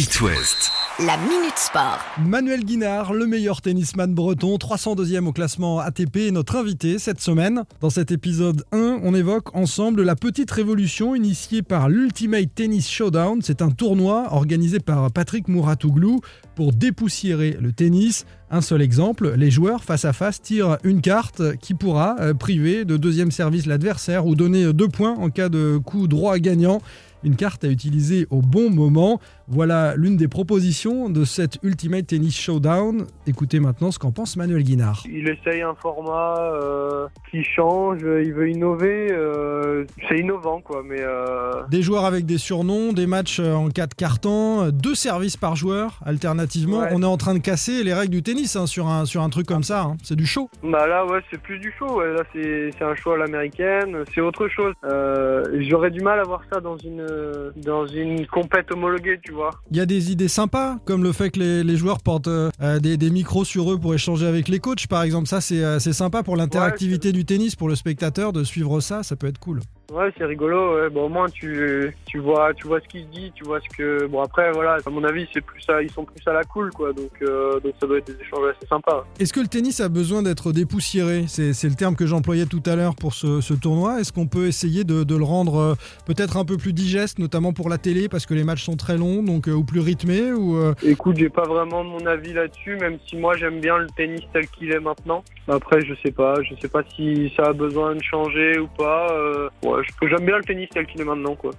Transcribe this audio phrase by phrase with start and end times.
[0.00, 0.72] It West.
[0.98, 1.98] La Minute Sport.
[2.24, 7.64] Manuel Guinard, le meilleur tennisman breton, 302e au classement ATP, est notre invité cette semaine.
[7.82, 13.40] Dans cet épisode 1, on évoque ensemble la petite révolution initiée par l'Ultimate Tennis Showdown.
[13.42, 16.20] C'est un tournoi organisé par Patrick Mouratoglou
[16.54, 18.24] pour dépoussiérer le tennis.
[18.50, 22.86] Un seul exemple, les joueurs face à face tirent une carte qui pourra euh, priver
[22.86, 26.80] de deuxième service l'adversaire ou donner deux points en cas de coup droit gagnant
[27.22, 29.20] une carte à utiliser au bon moment.
[29.52, 33.06] Voilà l'une des propositions de cette Ultimate Tennis Showdown.
[33.26, 35.02] Écoutez maintenant ce qu'en pense Manuel Guinard.
[35.10, 39.08] Il essaye un format euh, qui change, il veut innover.
[39.10, 43.94] euh, c'est innovant quoi, mais euh, Des joueurs avec des surnoms, des matchs en 4
[43.96, 46.80] cartons, deux services par joueur alternativement.
[46.82, 46.88] Ouais.
[46.92, 49.30] On est en train de casser les règles du tennis hein, sur, un, sur un
[49.30, 49.82] truc comme ça.
[49.82, 49.96] hein.
[50.04, 50.48] C'est du show.
[50.62, 51.98] bah là ouais c'est plus du show.
[51.98, 52.12] ouais.
[52.12, 54.74] Là c'est c'est un show à l'américaine, c'est autre chose.
[55.68, 57.04] J'aurais du mal à voir ça dans une
[57.56, 59.39] dans une compète homologuée, tu vois.
[59.70, 62.50] Il y a des idées sympas, comme le fait que les, les joueurs portent euh,
[62.80, 65.28] des, des micros sur eux pour échanger avec les coachs, par exemple.
[65.28, 69.02] Ça, c'est euh, c'est sympa pour l'interactivité du tennis, pour le spectateur, de suivre ça.
[69.02, 69.60] Ça peut être cool.
[69.90, 70.76] Ouais, c'est rigolo.
[70.76, 70.88] Ouais.
[70.90, 73.76] Bon, au moins tu tu vois tu vois ce qui se dit, tu vois ce
[73.76, 74.78] que bon après voilà.
[74.86, 76.92] À mon avis, c'est plus ça, ils sont plus à la cool quoi.
[76.92, 79.04] Donc euh, donc ça doit être des échanges assez sympas.
[79.18, 81.24] Est-ce que le tennis a besoin d'être dépoussiéré?
[81.26, 84.00] C'est le terme que j'employais tout à l'heure pour ce, ce tournoi.
[84.00, 85.74] Est-ce qu'on peut essayer de, de le rendre euh,
[86.06, 88.96] peut-être un peu plus digeste, notamment pour la télé, parce que les matchs sont très
[88.96, 92.98] longs, donc euh, ou plus rythmés ou Écoute, j'ai pas vraiment mon avis là-dessus, même
[93.06, 95.24] si moi j'aime bien le tennis tel qu'il est maintenant.
[95.48, 99.08] Après, je sais pas, je sais pas si ça a besoin de changer ou pas.
[99.64, 101.52] ouais, j'aime bien le tennis tel qu'il est maintenant, quoi.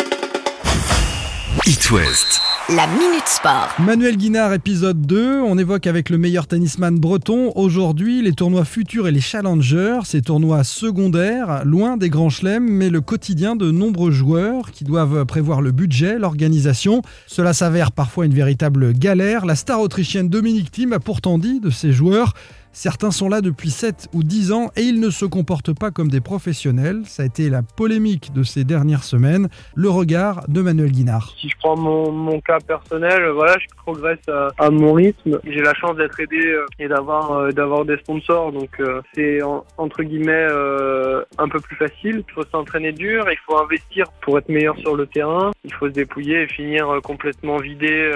[1.66, 2.42] It West.
[2.70, 3.76] La Minute Sport.
[3.80, 5.42] Manuel Guinard, épisode 2.
[5.42, 10.22] On évoque avec le meilleur tennisman breton aujourd'hui les tournois futurs et les challengers, ces
[10.22, 15.62] tournois secondaires, loin des grands chelems, mais le quotidien de nombreux joueurs qui doivent prévoir
[15.62, 17.02] le budget, l'organisation.
[17.28, 19.46] Cela s'avère parfois une véritable galère.
[19.46, 22.34] La star autrichienne Dominique Thiem a pourtant dit de ses joueurs
[22.74, 26.08] Certains sont là depuis 7 ou 10 ans et ils ne se comportent pas comme
[26.10, 27.02] des professionnels.
[27.06, 29.50] Ça a été la polémique de ces dernières semaines.
[29.76, 31.34] Le regard de Manuel Guinard.
[31.40, 35.40] Si je prends mon, mon cas personnel, voilà, je progresse à, à mon rythme.
[35.44, 39.42] J'ai la chance d'être aidé euh, et d'avoir euh, d'avoir des sponsors, donc euh, c'est
[39.44, 42.24] en- entre guillemets euh, un peu plus facile.
[42.28, 45.52] Il faut s'entraîner dur, il faut investir pour être meilleur sur le terrain.
[45.66, 48.12] Il faut se dépouiller et finir complètement vidé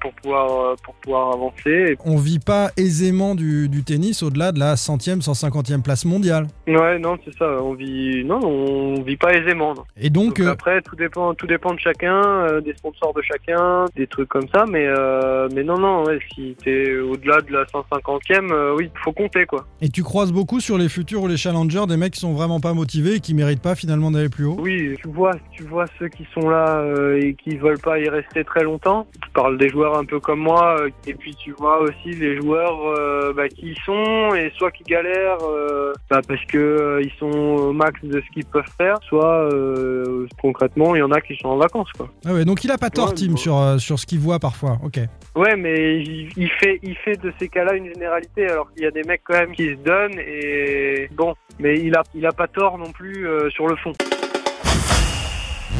[0.00, 1.96] pour pouvoir pour pouvoir avancer.
[2.04, 6.46] on vit pas aisément du, du tennis au-delà de la centième, 150e place mondiale.
[6.66, 7.46] Ouais, non, c'est ça.
[7.62, 9.74] On vit, non, on vit pas aisément.
[9.74, 9.84] non.
[9.96, 13.22] Et donc, Donc euh, après, tout dépend, tout dépend de chacun, euh, des sponsors de
[13.22, 14.66] chacun, des trucs comme ça.
[14.70, 19.12] Mais, euh, mais non, non, ouais, si t'es au-delà de la 150e, euh, oui, faut
[19.12, 19.66] compter quoi.
[19.80, 22.60] et tu croises beaucoup sur les futurs ou les challengers des mecs qui sont vraiment
[22.60, 24.56] pas motivés et qui méritent pas finalement d'aller plus haut?
[24.60, 26.84] Oui, tu vois, tu vois ceux qui sont là
[27.16, 29.06] et qui veulent pas y rester très longtemps.
[29.22, 30.76] Tu parles des joueurs un peu comme moi,
[31.06, 35.92] et puis tu vois aussi les joueurs bah, qui sont et soit qui galèrent euh,
[36.10, 40.26] bah, parce que euh, ils sont au max de ce qu'ils peuvent faire, soit euh,
[40.40, 42.08] concrètement il y en a qui sont en vacances quoi.
[42.26, 43.36] Ah ouais, donc il a pas tort, Ouais, Tim, bon.
[43.36, 44.78] sur, euh, sur ce qu'il voit parfois.
[44.84, 44.98] Ok.
[45.36, 48.86] Ouais, mais il, il fait, il fait de ces cas-là une généralité, alors qu'il y
[48.86, 52.32] a des mecs quand même qui se donnent et bon, mais il a, il a
[52.32, 53.92] pas tort non plus euh, sur le fond.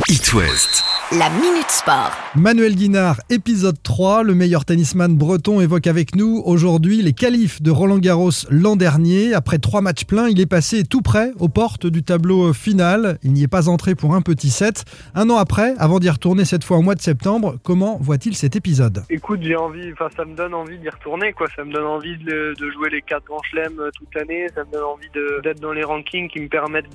[0.08, 0.84] It West.
[1.16, 2.12] La Minute Sport.
[2.36, 7.70] Manuel Guinard, épisode 3, le meilleur tennisman breton évoque avec nous aujourd'hui les qualifs de
[7.70, 9.32] Roland Garros l'an dernier.
[9.32, 13.18] Après trois matchs pleins, il est passé tout près aux portes du tableau final.
[13.22, 14.84] Il n'y est pas entré pour un petit set.
[15.14, 18.54] Un an après, avant d'y retourner cette fois au mois de septembre, comment voit-il cet
[18.54, 19.02] épisode?
[19.08, 21.46] Écoute, j'ai envie, enfin ça me donne envie d'y retourner, quoi.
[21.56, 24.46] Ça me donne envie de, de jouer les quatre grands chelems euh, toute l'année.
[24.54, 25.08] Ça me donne envie
[25.42, 26.92] d'être dans les rankings qui me permettent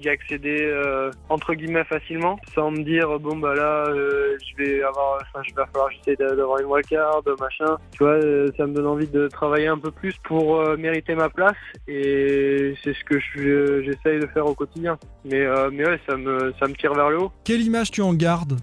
[0.00, 4.82] d'y accéder euh, entre guillemets facilement, sans me dire bon bah là euh, je vais
[4.82, 7.76] avoir, enfin je vais falloir j'essaie d'a- d'avoir une wildcard, machin.
[7.92, 11.14] Tu vois, euh, ça me donne envie de travailler un peu plus pour euh, mériter
[11.14, 11.56] ma place
[11.88, 14.96] et c'est ce que je- j'essaye de faire au quotidien.
[15.24, 17.32] Mais mais ouais, ça me ça me tire vers le haut.
[17.44, 18.58] Quelle image tu en gardes?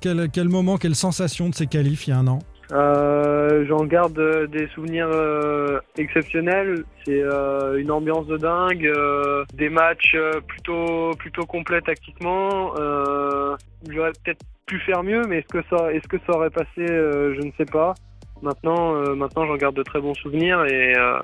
[0.00, 2.40] Quel, quel moment, quelle sensation de ces qualifs il y a un an?
[2.72, 6.84] Euh, J'en garde euh, des souvenirs euh, exceptionnels.
[7.04, 8.90] C'est euh, une ambiance de dingue,
[9.54, 12.74] des matchs plutôt plutôt complets tactiquement.
[13.88, 17.40] J'aurais peut-être pu faire mieux, mais est-ce que ça est-ce que ça aurait passé Je
[17.44, 17.94] ne sais pas.
[18.42, 21.18] Maintenant, euh, maintenant, j'en garde de très bons souvenirs et euh,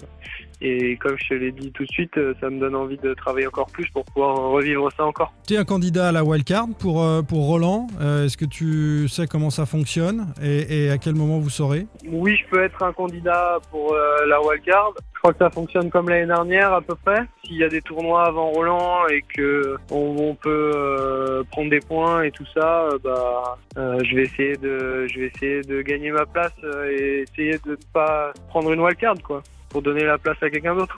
[0.63, 3.13] et comme je te l'ai dit tout de suite, euh, ça me donne envie de
[3.13, 5.33] travailler encore plus pour pouvoir revivre ça encore.
[5.47, 7.89] Tu es un candidat à la wildcard pour, pour Roland.
[8.01, 11.87] Est-ce que tu sais comment ça fonctionne et, et à quel moment vous saurez?
[12.09, 13.95] Oui, je peux être un candidat pour
[14.27, 14.95] la wildcard.
[15.27, 17.25] Je crois que ça fonctionne comme l'année dernière à peu près.
[17.45, 21.81] S'il y a des tournois avant Roland et que on, on peut euh, prendre des
[21.81, 25.83] points et tout ça, euh, bah, euh, je vais essayer de, je vais essayer de
[25.83, 26.53] gagner ma place
[26.89, 30.77] et essayer de ne pas prendre une wildcard quoi, pour donner la place à quelqu'un
[30.77, 30.97] d'autre.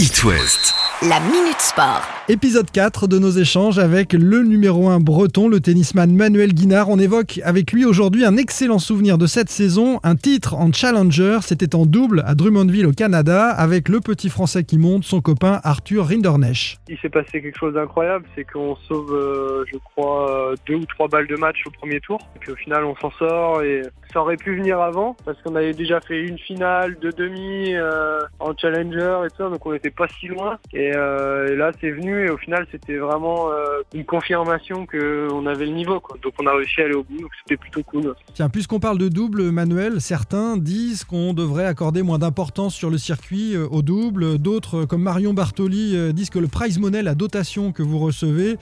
[0.00, 0.74] It West.
[1.08, 2.02] La Minute Sport.
[2.28, 6.88] Épisode 4 de nos échanges avec le numéro 1 breton, le tennisman Manuel Guinard.
[6.88, 11.38] On évoque avec lui aujourd'hui un excellent souvenir de cette saison, un titre en Challenger.
[11.42, 15.60] C'était en double à Drummondville au Canada avec le petit français qui monte, son copain
[15.64, 16.78] Arthur Rindernesch.
[16.88, 20.86] Il s'est passé quelque chose d'incroyable, c'est qu'on sauve, euh, je crois, euh, deux ou
[20.86, 22.20] trois balles de match au premier tour.
[22.36, 23.82] Et puis au final, on s'en sort et
[24.12, 28.20] ça aurait pu venir avant parce qu'on avait déjà fait une finale, deux demi euh,
[28.38, 30.58] en challenger et tout donc on n'était pas si loin.
[30.72, 35.46] Et, euh, et là, c'est venu et au final, c'était vraiment euh, une confirmation qu'on
[35.46, 36.00] avait le niveau.
[36.00, 36.16] Quoi.
[36.22, 38.14] Donc on a réussi à aller au bout, donc c'était plutôt cool.
[38.34, 42.98] Tiens, puisqu'on parle de double, Manuel, certains disent qu'on devrait accorder moins d'importance sur le
[42.98, 44.38] circuit euh, au double.
[44.38, 48.56] D'autres, euh, comme Marion Bartoli, disent que le prize money, la dotation que vous recevez,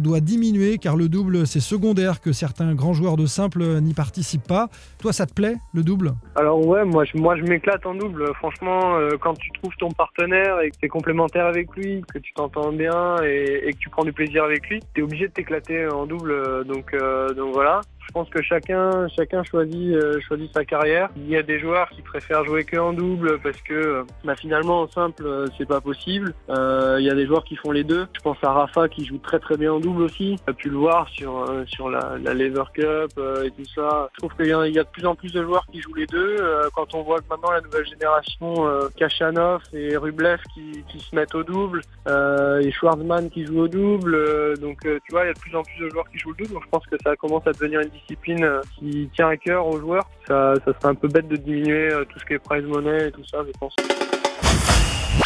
[0.00, 4.46] doit diminuer car le double, c'est secondaire, que certains grands joueurs de simple n'y participent
[4.46, 4.68] pas.
[5.00, 6.12] Toi, ça te plaît, le double?
[6.36, 8.32] Alors ouais, moi je, moi je m'éclate en double.
[8.34, 12.72] Franchement, quand tu trouves ton partenaire et que t'es complémentaire avec lui, que tu t'entends
[12.72, 12.91] bien
[13.22, 16.32] et, que tu prends du plaisir avec lui, t'es obligé de t'éclater en double.
[16.32, 17.80] euh, Donc euh, donc voilà.
[18.06, 21.08] Je pense que chacun chacun choisit euh, choisit sa carrière.
[21.16, 24.34] Il y a des joueurs qui préfèrent jouer que en double parce que euh, bah,
[24.36, 26.34] finalement en simple euh, c'est pas possible.
[26.50, 28.06] Euh, Il y a des joueurs qui font les deux.
[28.14, 30.36] Je pense à Rafa qui joue très très bien en double aussi.
[30.44, 33.12] Tu as pu le voir sur sur la, la Lever Cup
[33.44, 34.08] et tout ça.
[34.14, 35.94] Je trouve qu'il y, a- y a de plus en plus de joueurs qui jouent
[35.94, 36.36] les deux.
[36.74, 41.34] Quand on voit que maintenant la nouvelle génération, Kachanov et Rublev qui, qui se mettent
[41.34, 44.58] au double, et Schwarzman qui joue au double.
[44.60, 46.44] donc tu vois, il y a de plus en plus de joueurs qui jouent le
[46.44, 46.54] double.
[46.54, 49.66] Donc je pense que ça commence à devenir une discipline euh, qui tient à cœur
[49.66, 50.08] aux joueurs.
[50.26, 53.08] Ça, ça serait un peu bête de diminuer euh, tout ce qui est prize money
[53.08, 53.74] et tout ça, je pense.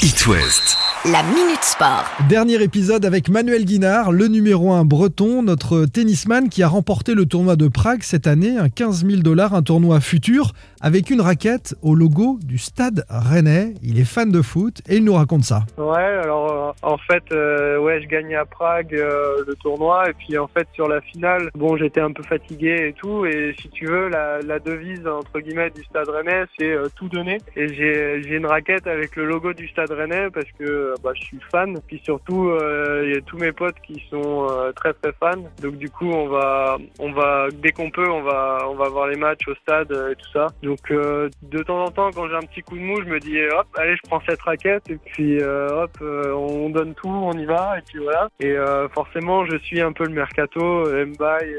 [0.02, 0.76] It West.
[1.04, 2.04] La Minute Sport.
[2.28, 7.26] Dernier épisode avec Manuel Guinard, le numéro 1 breton, notre tennisman qui a remporté le
[7.26, 11.76] tournoi de Prague cette année, un 15 000 dollars, un tournoi futur, avec une raquette
[11.82, 13.74] au logo du stade rennais.
[13.84, 15.60] Il est fan de foot et il nous raconte ça.
[15.78, 20.12] Ouais, alors euh, en fait, euh, ouais, je gagnais à Prague euh, le tournoi et
[20.12, 23.68] puis en fait sur la finale, bon, j'étais un peu fatigué et tout et si
[23.68, 27.68] tu veux, la, la devise entre guillemets du Stade Rennais, c'est euh, tout donner et
[27.68, 31.22] j'ai j'ai une raquette avec le logo du Stade Rennais parce que euh, bah, je
[31.22, 31.78] suis fan.
[31.86, 35.42] Puis surtout euh, il y a tous mes potes qui sont euh, très très fans.
[35.62, 39.08] Donc du coup on va on va dès qu'on peut on va on va voir
[39.08, 40.46] les matchs au stade et tout ça.
[40.62, 43.36] Donc de temps en temps quand j'ai un petit coup de mou je me dis
[43.36, 44.88] eh, hop allez je prends cette raquette.
[44.90, 48.28] Et puis hop on donne tout on y va et puis voilà.
[48.40, 48.54] Et
[48.92, 51.56] forcément je suis un peu le mercato Mbaye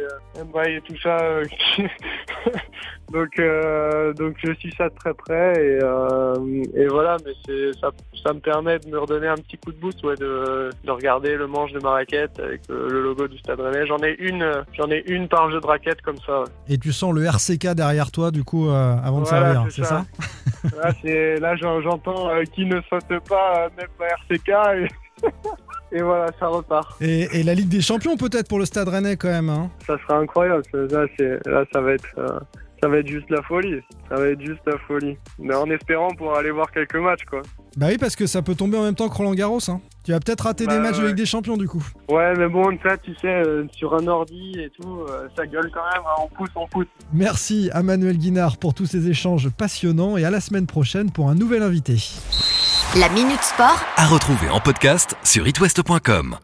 [0.51, 1.17] Mbaye et tout ça
[3.11, 6.33] donc euh, donc je suis ça de très près et, euh,
[6.75, 7.89] et voilà mais c'est ça
[8.23, 11.35] ça me permet de me redonner un petit coup de boost ouais de, de regarder
[11.35, 14.45] le manche de ma raquette avec euh, le logo du Stade Rennais j'en ai une
[14.77, 16.47] j'en ai une par jeu de raquette comme ça ouais.
[16.69, 20.05] Et tu sens le RCK derrière toi, du coup, euh, avant de servir, c'est ça,
[20.69, 20.91] ça.
[21.39, 24.49] Là, j'entends qui ne saute pas même pas RCK
[25.21, 25.27] et,
[25.97, 27.01] et voilà, ça repart.
[27.01, 29.49] et, et la Ligue des Champions peut-être pour le stade rennais quand même.
[29.49, 29.69] hein.
[29.85, 30.63] Ça sera incroyable.
[30.73, 31.05] Là,
[31.71, 32.27] ça va être, euh,
[32.81, 33.79] ça va être juste la folie.
[34.09, 35.17] Ça va être juste la folie.
[35.39, 37.41] Mais en espérant pouvoir aller voir quelques matchs, quoi.
[37.75, 39.59] bah oui, parce que ça peut tomber en même temps que Roland Garros.
[39.69, 39.81] hein.
[40.03, 41.07] Tu vas peut-être rater des Bah, matchs de ouais.
[41.09, 41.83] Ligue des Champions du coup.
[42.09, 45.69] Ouais, mais bon, ça, tu sais, euh, sur un ordi et tout, euh, ça gueule
[45.73, 46.03] quand même.
[46.05, 46.87] hein, on pousse, on pousse.
[47.13, 51.29] Merci à Manuel Guinard pour tous ces échanges passionnants et à la semaine prochaine pour
[51.29, 51.95] un nouvel invité.
[52.97, 56.37] La Minute Sport À retrouver en podcast sur itwest.com.